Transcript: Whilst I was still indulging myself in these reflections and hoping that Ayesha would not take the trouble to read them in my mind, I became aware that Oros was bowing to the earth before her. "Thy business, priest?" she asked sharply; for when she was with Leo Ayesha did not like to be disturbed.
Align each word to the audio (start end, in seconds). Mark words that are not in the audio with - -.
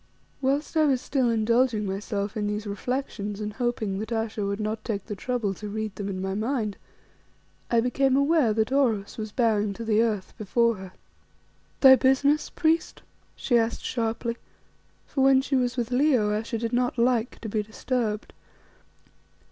Whilst 0.41 0.75
I 0.75 0.85
was 0.85 0.99
still 0.99 1.29
indulging 1.29 1.85
myself 1.85 2.35
in 2.35 2.47
these 2.47 2.65
reflections 2.65 3.39
and 3.39 3.53
hoping 3.53 3.99
that 3.99 4.11
Ayesha 4.11 4.43
would 4.47 4.59
not 4.59 4.83
take 4.83 5.05
the 5.05 5.15
trouble 5.15 5.53
to 5.53 5.69
read 5.69 5.93
them 5.95 6.09
in 6.09 6.19
my 6.19 6.33
mind, 6.33 6.75
I 7.69 7.81
became 7.81 8.15
aware 8.17 8.51
that 8.51 8.71
Oros 8.71 9.19
was 9.19 9.31
bowing 9.31 9.73
to 9.73 9.85
the 9.85 10.01
earth 10.01 10.33
before 10.39 10.77
her. 10.77 10.93
"Thy 11.81 11.95
business, 11.97 12.49
priest?" 12.49 13.03
she 13.35 13.59
asked 13.59 13.85
sharply; 13.85 14.37
for 15.05 15.21
when 15.21 15.39
she 15.39 15.55
was 15.55 15.77
with 15.77 15.91
Leo 15.91 16.31
Ayesha 16.33 16.57
did 16.57 16.73
not 16.73 16.97
like 16.97 17.37
to 17.41 17.47
be 17.47 17.61
disturbed. 17.61 18.33